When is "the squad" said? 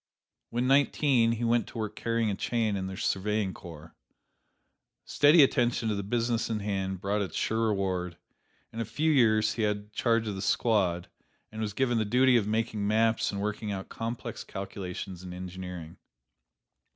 10.33-11.07